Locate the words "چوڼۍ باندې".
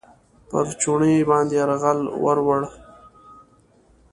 0.81-1.53